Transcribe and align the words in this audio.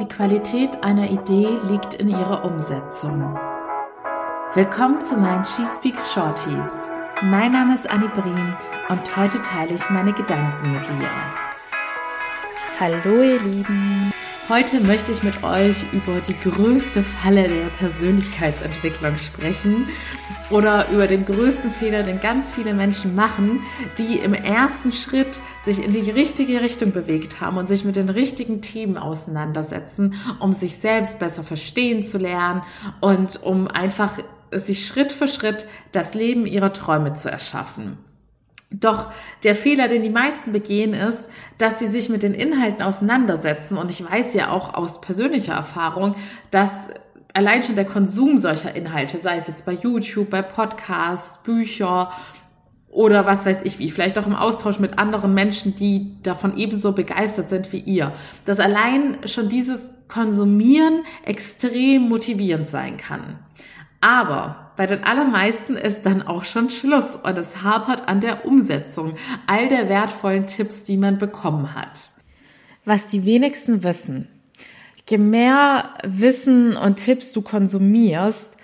Die 0.00 0.08
Qualität 0.08 0.82
einer 0.82 1.10
Idee 1.10 1.58
liegt 1.68 1.92
in 1.92 2.08
ihrer 2.08 2.42
Umsetzung. 2.42 3.38
Willkommen 4.54 5.02
zu 5.02 5.14
meinen 5.18 5.44
She 5.44 5.66
Speaks 5.66 6.10
Shorties. 6.10 6.88
Mein 7.20 7.52
Name 7.52 7.74
ist 7.74 7.86
Annie 7.90 8.08
Brien 8.08 8.56
und 8.88 9.14
heute 9.14 9.42
teile 9.42 9.74
ich 9.74 9.90
meine 9.90 10.14
Gedanken 10.14 10.72
mit 10.72 10.88
dir. 10.88 11.10
Hallo 12.80 13.22
ihr 13.22 13.40
Lieben. 13.40 14.10
Heute 14.50 14.80
möchte 14.80 15.12
ich 15.12 15.22
mit 15.22 15.44
euch 15.44 15.84
über 15.92 16.20
die 16.26 16.34
größte 16.34 17.04
Falle 17.04 17.44
der 17.44 17.66
Persönlichkeitsentwicklung 17.78 19.16
sprechen 19.16 19.88
oder 20.50 20.88
über 20.88 21.06
den 21.06 21.24
größten 21.24 21.70
Fehler, 21.70 22.02
den 22.02 22.20
ganz 22.20 22.52
viele 22.52 22.74
Menschen 22.74 23.14
machen, 23.14 23.60
die 23.96 24.18
im 24.18 24.34
ersten 24.34 24.92
Schritt 24.92 25.40
sich 25.62 25.80
in 25.80 25.92
die 25.92 26.10
richtige 26.10 26.62
Richtung 26.62 26.90
bewegt 26.90 27.40
haben 27.40 27.58
und 27.58 27.68
sich 27.68 27.84
mit 27.84 27.94
den 27.94 28.08
richtigen 28.08 28.60
Themen 28.60 28.98
auseinandersetzen, 28.98 30.14
um 30.40 30.52
sich 30.52 30.78
selbst 30.78 31.20
besser 31.20 31.44
verstehen 31.44 32.02
zu 32.02 32.18
lernen 32.18 32.62
und 33.00 33.40
um 33.44 33.68
einfach 33.68 34.18
sich 34.50 34.84
Schritt 34.84 35.12
für 35.12 35.28
Schritt 35.28 35.68
das 35.92 36.14
Leben 36.14 36.44
ihrer 36.44 36.72
Träume 36.72 37.12
zu 37.12 37.30
erschaffen. 37.30 37.98
Doch 38.72 39.10
der 39.42 39.56
Fehler, 39.56 39.88
den 39.88 40.02
die 40.02 40.10
meisten 40.10 40.52
begehen, 40.52 40.94
ist, 40.94 41.28
dass 41.58 41.80
sie 41.80 41.88
sich 41.88 42.08
mit 42.08 42.22
den 42.22 42.34
Inhalten 42.34 42.82
auseinandersetzen. 42.82 43.76
Und 43.76 43.90
ich 43.90 44.08
weiß 44.08 44.32
ja 44.34 44.50
auch 44.50 44.74
aus 44.74 45.00
persönlicher 45.00 45.54
Erfahrung, 45.54 46.14
dass 46.52 46.88
allein 47.34 47.64
schon 47.64 47.74
der 47.74 47.84
Konsum 47.84 48.38
solcher 48.38 48.74
Inhalte, 48.74 49.18
sei 49.18 49.36
es 49.36 49.48
jetzt 49.48 49.66
bei 49.66 49.72
YouTube, 49.72 50.30
bei 50.30 50.42
Podcasts, 50.42 51.38
Bücher 51.42 52.10
oder 52.88 53.24
was 53.24 53.46
weiß 53.46 53.62
ich 53.62 53.78
wie, 53.78 53.90
vielleicht 53.90 54.18
auch 54.18 54.26
im 54.26 54.34
Austausch 54.34 54.80
mit 54.80 54.98
anderen 54.98 55.32
Menschen, 55.32 55.76
die 55.76 56.16
davon 56.22 56.56
ebenso 56.56 56.92
begeistert 56.92 57.48
sind 57.48 57.72
wie 57.72 57.78
ihr, 57.78 58.12
dass 58.44 58.58
allein 58.58 59.18
schon 59.26 59.48
dieses 59.48 59.94
Konsumieren 60.08 61.04
extrem 61.24 62.08
motivierend 62.08 62.66
sein 62.66 62.96
kann. 62.96 63.38
Aber 64.00 64.69
bei 64.80 64.86
den 64.86 65.04
allermeisten 65.04 65.76
ist 65.76 66.06
dann 66.06 66.22
auch 66.22 66.44
schon 66.44 66.70
Schluss 66.70 67.14
und 67.14 67.36
es 67.36 67.62
hapert 67.62 68.08
an 68.08 68.20
der 68.20 68.46
Umsetzung 68.46 69.14
all 69.46 69.68
der 69.68 69.90
wertvollen 69.90 70.46
Tipps, 70.46 70.84
die 70.84 70.96
man 70.96 71.18
bekommen 71.18 71.74
hat. 71.74 72.08
Was 72.86 73.04
die 73.04 73.26
wenigsten 73.26 73.84
wissen, 73.84 74.28
je 75.06 75.18
mehr 75.18 75.90
Wissen 76.02 76.78
und 76.78 76.96
Tipps 76.96 77.30
du 77.32 77.42
konsumierst 77.42 78.56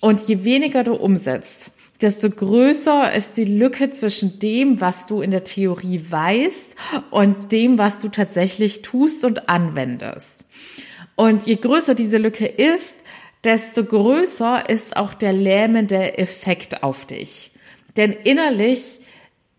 und 0.00 0.20
je 0.22 0.42
weniger 0.42 0.82
du 0.82 0.94
umsetzt, 0.94 1.70
desto 2.00 2.28
größer 2.28 3.12
ist 3.12 3.36
die 3.36 3.44
Lücke 3.44 3.90
zwischen 3.90 4.40
dem, 4.40 4.80
was 4.80 5.06
du 5.06 5.20
in 5.20 5.30
der 5.30 5.44
Theorie 5.44 6.04
weißt 6.10 6.74
und 7.12 7.52
dem, 7.52 7.78
was 7.78 8.00
du 8.00 8.08
tatsächlich 8.08 8.82
tust 8.82 9.24
und 9.24 9.48
anwendest. 9.48 10.44
Und 11.14 11.46
je 11.46 11.54
größer 11.54 11.94
diese 11.94 12.18
Lücke 12.18 12.46
ist, 12.46 12.96
desto 13.44 13.84
größer 13.84 14.68
ist 14.68 14.96
auch 14.96 15.14
der 15.14 15.32
lähmende 15.32 16.18
Effekt 16.18 16.82
auf 16.82 17.06
dich. 17.06 17.52
Denn 17.96 18.12
innerlich 18.12 19.00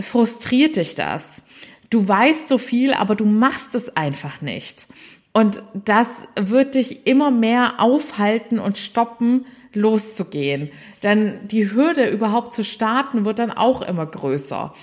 frustriert 0.00 0.76
dich 0.76 0.94
das. 0.94 1.42
Du 1.90 2.06
weißt 2.06 2.48
so 2.48 2.58
viel, 2.58 2.94
aber 2.94 3.14
du 3.14 3.24
machst 3.24 3.74
es 3.74 3.96
einfach 3.96 4.40
nicht. 4.40 4.86
Und 5.32 5.62
das 5.72 6.22
wird 6.36 6.74
dich 6.74 7.06
immer 7.06 7.30
mehr 7.30 7.74
aufhalten 7.78 8.58
und 8.58 8.78
stoppen, 8.78 9.46
loszugehen. 9.74 10.70
Denn 11.02 11.40
die 11.48 11.72
Hürde 11.72 12.08
überhaupt 12.08 12.52
zu 12.52 12.64
starten 12.64 13.24
wird 13.24 13.38
dann 13.38 13.50
auch 13.50 13.82
immer 13.82 14.06
größer. 14.06 14.74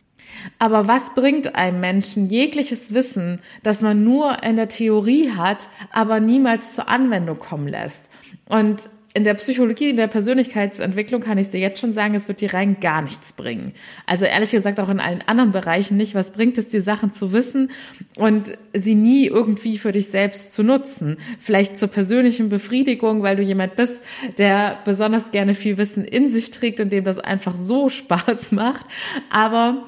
Aber 0.58 0.88
was 0.88 1.14
bringt 1.14 1.56
einem 1.56 1.80
Menschen 1.80 2.30
jegliches 2.30 2.94
Wissen, 2.94 3.42
das 3.64 3.82
man 3.82 4.04
nur 4.04 4.44
in 4.44 4.56
der 4.56 4.70
Theorie 4.70 5.32
hat, 5.32 5.70
aber 5.92 6.20
niemals 6.20 6.76
zur 6.76 6.88
Anwendung 6.88 7.40
kommen 7.40 7.68
lässt? 7.68 8.10
Und 8.50 8.90
in 9.14 9.24
der 9.24 9.34
Psychologie, 9.34 9.90
in 9.90 9.98
der 9.98 10.08
Persönlichkeitsentwicklung 10.08 11.22
kann 11.22 11.40
ich 11.40 11.50
dir 11.50 11.60
jetzt 11.60 11.80
schon 11.80 11.94
sagen, 11.94 12.14
es 12.14 12.28
wird 12.28 12.42
dir 12.42 12.54
rein 12.54 12.80
gar 12.80 13.02
nichts 13.02 13.34
bringen. 13.34 13.74
Also 14.06 14.26
ehrlich 14.26 14.52
gesagt 14.52 14.80
auch 14.80 14.90
in 14.90 15.00
allen 15.00 15.24
anderen 15.26 15.52
Bereichen 15.52 15.98
nicht. 15.98 16.14
Was 16.14 16.32
bringt 16.32 16.58
es 16.60 16.68
dir, 16.68 16.82
Sachen 16.82 17.12
zu 17.12 17.32
wissen 17.32 17.72
und 18.16 18.58
sie 18.74 18.94
nie 18.94 19.26
irgendwie 19.26 19.80
für 19.80 19.92
dich 19.92 20.10
selbst 20.10 20.54
zu 20.54 20.62
nutzen? 20.62 21.18
Vielleicht 21.40 21.78
zur 21.78 21.88
persönlichen 21.88 22.50
Befriedigung, 22.50 23.24
weil 23.24 23.36
du 23.36 23.44
jemand 23.44 23.76
bist, 23.76 24.04
der 24.38 24.78
besonders 24.86 25.32
gerne 25.32 25.56
viel 25.56 25.78
Wissen 25.78 26.06
in 26.06 26.30
sich 26.30 26.52
trägt 26.52 26.80
und 26.80 26.92
dem 26.92 27.04
das 27.04 27.18
einfach 27.18 27.56
so 27.56 27.90
Spaß 27.90 28.52
macht. 28.52 28.86
Aber 29.30 29.88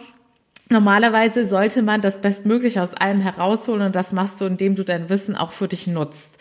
Normalerweise 0.70 1.46
sollte 1.46 1.82
man 1.82 2.00
das 2.00 2.22
Bestmögliche 2.22 2.82
aus 2.82 2.94
allem 2.94 3.20
herausholen 3.20 3.82
und 3.88 3.94
das 3.94 4.14
machst 4.14 4.40
du, 4.40 4.46
indem 4.46 4.76
du 4.76 4.86
dein 4.86 5.10
Wissen 5.10 5.36
auch 5.36 5.52
für 5.52 5.68
dich 5.68 5.86
nutzt. 5.86 6.38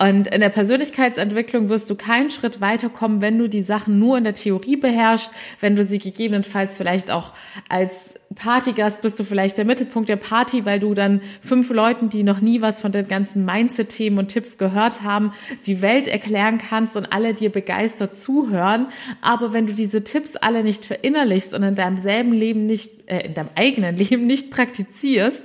Und 0.00 0.28
in 0.28 0.40
der 0.40 0.48
Persönlichkeitsentwicklung 0.48 1.68
wirst 1.68 1.90
du 1.90 1.96
keinen 1.96 2.30
Schritt 2.30 2.60
weiterkommen, 2.60 3.20
wenn 3.20 3.36
du 3.36 3.48
die 3.48 3.62
Sachen 3.62 3.98
nur 3.98 4.16
in 4.16 4.24
der 4.24 4.34
Theorie 4.34 4.76
beherrschst, 4.76 5.32
wenn 5.60 5.74
du 5.74 5.82
sie 5.82 5.98
gegebenenfalls 5.98 6.76
vielleicht 6.76 7.10
auch 7.10 7.32
als 7.68 8.14
Partygast 8.34 9.02
bist 9.02 9.18
du 9.18 9.24
vielleicht 9.24 9.58
der 9.58 9.64
Mittelpunkt 9.64 10.08
der 10.08 10.16
Party, 10.16 10.64
weil 10.66 10.78
du 10.78 10.94
dann 10.94 11.20
fünf 11.40 11.70
Leuten, 11.70 12.10
die 12.10 12.22
noch 12.22 12.40
nie 12.40 12.60
was 12.60 12.80
von 12.80 12.92
den 12.92 13.08
ganzen 13.08 13.44
Mindset-Themen 13.44 14.18
und 14.18 14.28
Tipps 14.28 14.58
gehört 14.58 15.02
haben, 15.02 15.32
die 15.66 15.80
Welt 15.80 16.06
erklären 16.06 16.58
kannst 16.58 16.96
und 16.96 17.12
alle 17.12 17.34
dir 17.34 17.50
begeistert 17.50 18.16
zuhören. 18.16 18.88
Aber 19.22 19.52
wenn 19.52 19.66
du 19.66 19.72
diese 19.72 20.04
Tipps 20.04 20.36
alle 20.36 20.62
nicht 20.62 20.84
verinnerlichst 20.84 21.54
und 21.54 21.62
in 21.62 21.74
deinem 21.74 21.96
selben 21.96 22.32
Leben 22.32 22.66
nicht, 22.66 23.10
äh, 23.10 23.26
in 23.26 23.34
deinem 23.34 23.50
eigenen 23.56 23.96
Leben 23.96 24.26
nicht 24.26 24.50
praktizierst, 24.50 25.42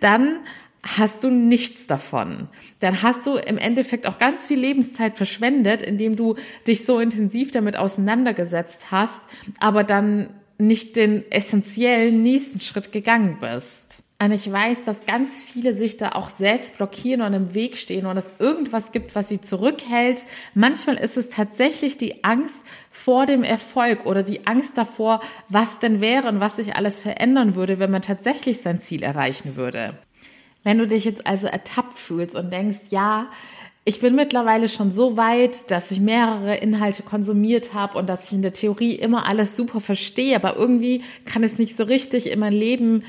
dann 0.00 0.40
hast 0.86 1.24
du 1.24 1.30
nichts 1.30 1.86
davon. 1.86 2.48
Dann 2.80 3.02
hast 3.02 3.26
du 3.26 3.36
im 3.36 3.58
Endeffekt 3.58 4.06
auch 4.06 4.18
ganz 4.18 4.46
viel 4.46 4.58
Lebenszeit 4.58 5.16
verschwendet, 5.16 5.82
indem 5.82 6.16
du 6.16 6.36
dich 6.66 6.84
so 6.84 7.00
intensiv 7.00 7.50
damit 7.50 7.76
auseinandergesetzt 7.76 8.90
hast, 8.90 9.20
aber 9.58 9.84
dann 9.84 10.30
nicht 10.58 10.96
den 10.96 11.30
essentiellen 11.30 12.22
nächsten 12.22 12.60
Schritt 12.60 12.92
gegangen 12.92 13.38
bist. 13.40 14.02
Und 14.18 14.32
ich 14.32 14.50
weiß, 14.50 14.84
dass 14.86 15.04
ganz 15.04 15.42
viele 15.42 15.74
sich 15.74 15.98
da 15.98 16.12
auch 16.12 16.30
selbst 16.30 16.78
blockieren 16.78 17.20
und 17.20 17.34
im 17.34 17.52
Weg 17.52 17.76
stehen 17.76 18.06
und 18.06 18.16
es 18.16 18.32
irgendwas 18.38 18.90
gibt, 18.90 19.14
was 19.14 19.28
sie 19.28 19.42
zurückhält. 19.42 20.24
Manchmal 20.54 20.96
ist 20.96 21.18
es 21.18 21.28
tatsächlich 21.28 21.98
die 21.98 22.24
Angst 22.24 22.64
vor 22.90 23.26
dem 23.26 23.42
Erfolg 23.42 24.06
oder 24.06 24.22
die 24.22 24.46
Angst 24.46 24.78
davor, 24.78 25.20
was 25.50 25.80
denn 25.80 26.00
wäre 26.00 26.28
und 26.28 26.40
was 26.40 26.56
sich 26.56 26.76
alles 26.76 26.98
verändern 26.98 27.56
würde, 27.56 27.78
wenn 27.78 27.90
man 27.90 28.00
tatsächlich 28.00 28.62
sein 28.62 28.80
Ziel 28.80 29.02
erreichen 29.02 29.54
würde. 29.56 29.98
Wenn 30.66 30.78
du 30.78 30.88
dich 30.88 31.04
jetzt 31.04 31.28
also 31.28 31.46
ertappt 31.46 31.96
fühlst 31.96 32.34
und 32.34 32.52
denkst, 32.52 32.90
ja, 32.90 33.30
ich 33.84 34.00
bin 34.00 34.16
mittlerweile 34.16 34.68
schon 34.68 34.90
so 34.90 35.16
weit, 35.16 35.70
dass 35.70 35.92
ich 35.92 36.00
mehrere 36.00 36.56
Inhalte 36.56 37.04
konsumiert 37.04 37.72
habe 37.72 37.96
und 37.96 38.08
dass 38.08 38.26
ich 38.26 38.32
in 38.32 38.42
der 38.42 38.52
Theorie 38.52 38.96
immer 38.96 39.26
alles 39.26 39.54
super 39.54 39.78
verstehe, 39.78 40.34
aber 40.34 40.56
irgendwie 40.56 41.04
kann 41.24 41.44
es 41.44 41.58
nicht 41.58 41.76
so 41.76 41.84
richtig 41.84 42.28
in 42.28 42.40
mein 42.40 42.52
Leben 42.52 43.04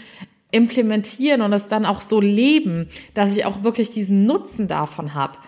implementieren 0.51 1.41
und 1.41 1.51
es 1.51 1.67
dann 1.67 1.87
auch 1.87 2.01
so 2.01 2.21
leben, 2.21 2.89
dass 3.15 3.35
ich 3.35 3.45
auch 3.45 3.63
wirklich 3.63 3.89
diesen 3.89 4.27
Nutzen 4.27 4.67
davon 4.67 5.15
habe. 5.15 5.39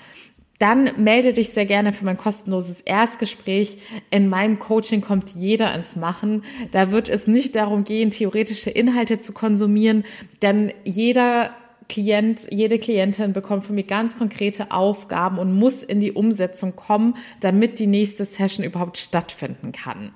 Dann 0.58 0.90
melde 0.98 1.34
dich 1.34 1.50
sehr 1.50 1.68
gerne 1.68 1.94
für 1.94 2.06
mein 2.06 2.18
kostenloses 2.18 2.82
Erstgespräch. 2.82 3.78
In 4.10 4.30
meinem 4.30 4.58
Coaching 4.58 5.02
kommt 5.02 5.36
jeder 5.36 5.76
ins 5.76 5.96
Machen. 5.96 6.44
Da 6.72 6.90
wird 6.90 7.08
es 7.08 7.28
nicht 7.28 7.56
darum 7.56 7.84
gehen, 7.84 8.10
theoretische 8.10 8.72
Inhalte 8.72 9.20
zu 9.20 9.32
konsumieren, 9.32 10.06
denn 10.42 10.74
jeder 10.84 11.52
Klient, 11.90 12.48
jede 12.52 12.80
Klientin 12.80 13.34
bekommt 13.34 13.66
von 13.66 13.76
mir 13.76 13.84
ganz 13.84 14.18
konkrete 14.18 14.72
Aufgaben 14.72 15.40
und 15.40 15.54
muss 15.54 15.84
in 15.84 16.00
die 16.00 16.14
Umsetzung 16.14 16.76
kommen, 16.76 17.16
damit 17.42 17.80
die 17.80 17.88
nächste 17.88 18.24
Session 18.26 18.64
überhaupt 18.64 18.98
stattfinden 18.98 19.72
kann. 19.72 20.14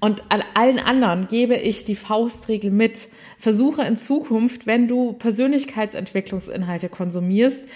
Und 0.00 0.22
an 0.28 0.42
allen 0.54 0.78
anderen 0.78 1.26
gebe 1.26 1.56
ich 1.56 1.84
die 1.84 1.96
Faustregel 1.96 2.70
mit. 2.70 3.08
Versuche 3.38 3.82
in 3.82 3.96
Zukunft, 3.96 4.66
wenn 4.66 4.86
du 4.86 5.14
Persönlichkeitsentwicklungsinhalte 5.14 6.88
konsumierst, 6.88 7.66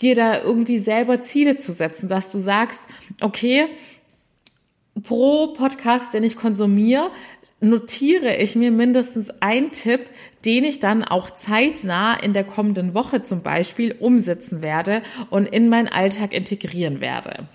dir 0.00 0.14
da 0.14 0.42
irgendwie 0.42 0.78
selber 0.78 1.22
Ziele 1.22 1.58
zu 1.58 1.72
setzen, 1.72 2.08
dass 2.08 2.32
du 2.32 2.38
sagst, 2.38 2.80
okay, 3.20 3.66
pro 5.02 5.52
Podcast, 5.52 6.12
den 6.14 6.24
ich 6.24 6.36
konsumiere, 6.36 7.10
notiere 7.62 8.36
ich 8.36 8.56
mir 8.56 8.70
mindestens 8.70 9.30
einen 9.40 9.70
Tipp, 9.70 10.00
den 10.44 10.64
ich 10.64 10.80
dann 10.80 11.04
auch 11.04 11.30
zeitnah 11.30 12.14
in 12.14 12.32
der 12.32 12.44
kommenden 12.44 12.92
Woche 12.92 13.22
zum 13.22 13.42
Beispiel 13.42 13.94
umsetzen 13.98 14.62
werde 14.62 15.02
und 15.30 15.46
in 15.46 15.68
meinen 15.68 15.88
Alltag 15.88 16.32
integrieren 16.32 17.00
werde. 17.00 17.46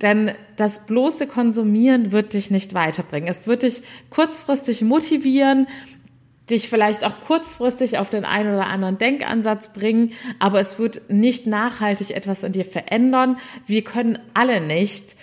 Denn 0.00 0.32
das 0.56 0.86
bloße 0.86 1.26
Konsumieren 1.26 2.10
wird 2.10 2.32
dich 2.32 2.50
nicht 2.50 2.72
weiterbringen. 2.72 3.28
Es 3.28 3.46
wird 3.46 3.62
dich 3.62 3.82
kurzfristig 4.08 4.80
motivieren, 4.80 5.66
dich 6.48 6.70
vielleicht 6.70 7.04
auch 7.04 7.20
kurzfristig 7.20 7.98
auf 7.98 8.08
den 8.08 8.24
einen 8.24 8.54
oder 8.54 8.66
anderen 8.66 8.96
Denkansatz 8.96 9.72
bringen, 9.74 10.12
aber 10.38 10.58
es 10.58 10.78
wird 10.78 11.02
nicht 11.10 11.46
nachhaltig 11.46 12.10
etwas 12.10 12.42
in 12.42 12.52
dir 12.52 12.64
verändern. 12.64 13.36
Wir 13.66 13.84
können 13.84 14.18
alle 14.32 14.62
nicht 14.62 15.16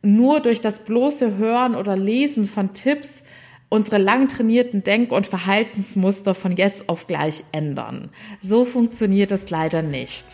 nur 0.00 0.40
durch 0.40 0.62
das 0.62 0.80
bloße 0.80 1.36
Hören 1.36 1.76
oder 1.76 1.96
Lesen 1.96 2.46
von 2.46 2.72
Tipps 2.72 3.22
unsere 3.72 3.96
lang 3.96 4.28
trainierten 4.28 4.84
Denk- 4.84 5.12
und 5.12 5.26
Verhaltensmuster 5.26 6.34
von 6.34 6.56
jetzt 6.56 6.88
auf 6.90 7.06
gleich 7.06 7.42
ändern. 7.52 8.10
So 8.42 8.66
funktioniert 8.66 9.32
es 9.32 9.48
leider 9.48 9.80
nicht. 9.80 10.26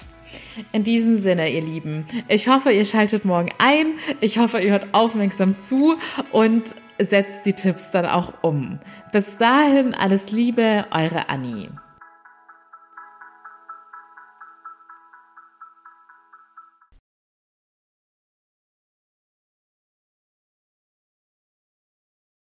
In 0.72 0.82
diesem 0.82 1.14
Sinne, 1.14 1.48
ihr 1.48 1.62
Lieben, 1.62 2.04
ich 2.26 2.48
hoffe, 2.48 2.72
ihr 2.72 2.84
schaltet 2.84 3.24
morgen 3.24 3.50
ein. 3.58 3.86
Ich 4.20 4.38
hoffe, 4.38 4.58
ihr 4.58 4.72
hört 4.72 4.92
aufmerksam 4.92 5.58
zu 5.58 5.96
und 6.32 6.74
setzt 6.98 7.46
die 7.46 7.52
Tipps 7.52 7.92
dann 7.92 8.06
auch 8.06 8.32
um. 8.42 8.80
Bis 9.12 9.36
dahin 9.36 9.94
alles 9.94 10.32
Liebe, 10.32 10.86
eure 10.90 11.28
Annie. 11.28 11.70